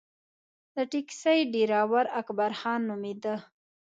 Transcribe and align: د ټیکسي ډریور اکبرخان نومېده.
د 0.75 0.77
ټیکسي 0.91 1.37
ډریور 1.51 2.05
اکبرخان 2.21 2.79
نومېده. 2.89 3.35